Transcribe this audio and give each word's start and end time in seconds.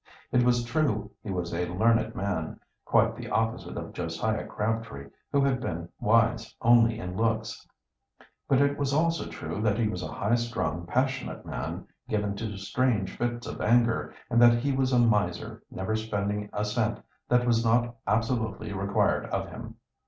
It 0.31 0.41
was 0.41 0.65
true 0.65 1.11
he 1.21 1.29
was 1.29 1.53
a 1.53 1.69
learned 1.69 2.15
man, 2.15 2.59
quite 2.85 3.15
the 3.15 3.29
opposite 3.29 3.77
of 3.77 3.93
Josiah 3.93 4.47
Crabtree, 4.47 5.11
who 5.31 5.41
had 5.43 5.61
been 5.61 5.89
wise 5.99 6.55
only 6.59 6.97
in 6.99 7.15
looks, 7.15 7.67
but 8.47 8.59
it 8.59 8.79
was 8.79 8.93
also 8.95 9.27
true 9.29 9.61
that 9.61 9.77
he 9.77 9.87
was 9.87 10.01
a 10.01 10.07
high 10.11 10.33
strung, 10.33 10.87
passionate 10.87 11.45
man, 11.45 11.85
given 12.09 12.35
to 12.37 12.57
strange 12.57 13.15
fits 13.15 13.45
of 13.45 13.61
anger, 13.61 14.11
and 14.31 14.41
that 14.41 14.57
he 14.63 14.71
was 14.75 14.91
a 14.91 14.97
miser, 14.97 15.61
never 15.69 15.95
spending 15.95 16.49
a 16.51 16.65
cent 16.65 16.99
that 17.29 17.45
was 17.45 17.63
not 17.63 17.95
absolutely 18.07 18.73
required 18.73 19.27
of 19.27 19.49
him. 19.49 19.75